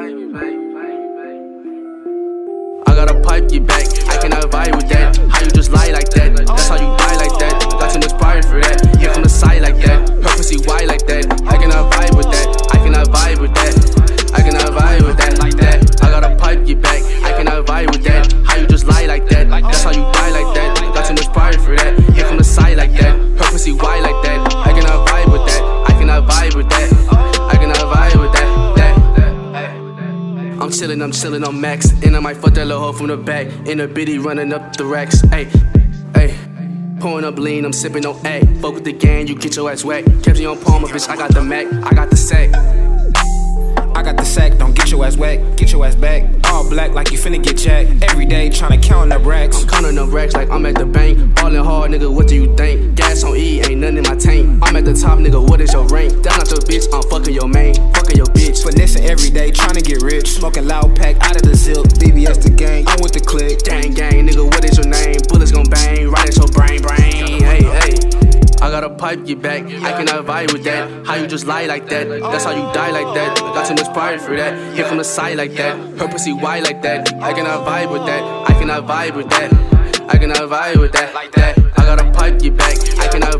[0.00, 0.04] I
[2.94, 3.86] got a pipe, get back.
[4.08, 5.18] I cannot vibe with that.
[5.28, 6.38] How you just lie like that?
[6.46, 7.29] That's how you die like
[30.70, 31.90] I'm chillin', I'm chillin', I'm max.
[32.04, 33.48] And I might fuck that little hoe from the back.
[33.66, 35.20] In a biddy running up the racks.
[35.22, 35.46] Hey,
[36.14, 36.38] hey.
[37.00, 38.46] Pouring up lean, I'm sipping on A.
[38.60, 40.04] Fuck with the gang, you get your ass wet.
[40.22, 42.50] Kept on Palmer, bitch, I got the Mac, I got the sack.
[44.90, 46.28] Get your ass wet, get your ass back.
[46.50, 48.02] All black like you finna get jacked.
[48.10, 49.62] Every day tryna count up racks.
[49.62, 51.36] I'm counting up racks like I'm at the bank.
[51.36, 52.96] Ballin' hard, nigga, what do you think?
[52.96, 54.58] Gas on E, ain't nothing in my tank.
[54.62, 56.10] I'm at the top, nigga, what is your rank?
[56.24, 58.64] Down at the bitch, I'm fucking your main, fucking your bitch.
[58.64, 60.32] Finessing every day, tryna get rich.
[60.32, 61.86] Smoking loud pack out of the silk.
[62.02, 63.62] BBS the gang, I'm with the click.
[63.62, 65.22] Gang, gang, nigga, what is your name?
[65.28, 65.89] Bullets gon' bang,
[69.00, 69.64] pipe, get back.
[69.64, 71.06] I cannot vibe with that.
[71.06, 72.06] How you just lie like that?
[72.08, 73.38] That's how you die like that.
[73.38, 74.76] Got too much pride for that.
[74.76, 75.74] Hit from the side like that.
[75.98, 77.12] Her wide like that.
[77.14, 78.22] I cannot vibe with that.
[78.50, 79.50] I cannot vibe with that.
[80.10, 81.14] I cannot vibe with that.
[81.34, 81.58] That.
[81.78, 82.76] I got a pipe, get back.
[82.98, 83.39] I cannot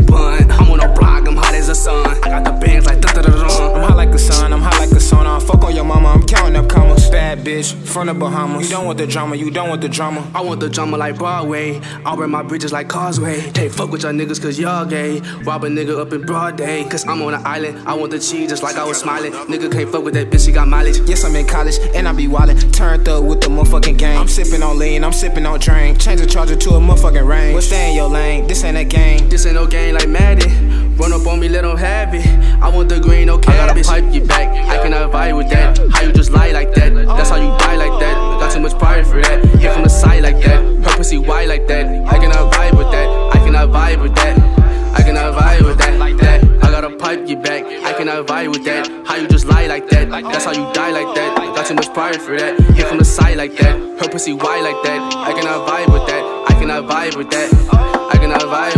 [0.00, 0.50] sweet just like honey bun.
[0.50, 2.06] I'm on no block, I'm hot as a sun.
[2.24, 3.74] I got the bands like da da da da.
[3.74, 5.26] I'm hot like the sun, I'm hot like the sun.
[5.26, 7.08] I fuck on your mama, I'm counting up commas.
[7.10, 8.70] Bad bitch, from the Bahamas.
[8.70, 10.30] You don't want the drama, you don't want the drama.
[10.34, 11.80] I want the drama like Broadway.
[12.04, 13.50] I wear my bridges like Causeway.
[13.52, 15.20] Can't fuck with y'all niggas cause y'all gay.
[15.44, 16.84] Rob a nigga up in broad day.
[16.84, 17.88] Cause I'm on an island.
[17.88, 19.32] I want the cheese just like I was smiling.
[19.32, 20.98] Nigga can't fuck with that bitch, she got mileage.
[21.08, 22.72] Yes, I'm in college and I be wildin'.
[22.72, 24.16] Turned up with the motherfucking gang.
[24.18, 26.00] I'm sipping on lean, I'm sipping on drink.
[26.00, 27.54] Change the charger to a motherfucking range.
[27.54, 29.28] But stay in your lane, this ain't a game.
[29.28, 30.96] This ain't no game like Madden.
[30.96, 32.26] Run up on me, let 'em have it.
[32.60, 33.52] I want the green, okay.
[33.52, 34.48] I got a pipe, get back.
[34.48, 35.19] I cannot vibe
[48.04, 48.16] back.
[48.16, 49.06] I cannot vibe with that.
[49.06, 50.10] How you just lie like that?
[50.10, 51.36] That's how you die like that.
[51.36, 52.60] Got too much pride for that.
[52.74, 53.76] Hit from the side like that.
[54.00, 55.14] Her pussy wide like that.
[55.16, 56.22] I cannot vibe with that.
[56.48, 57.52] I cannot vibe with that.
[58.12, 58.69] I cannot vibe.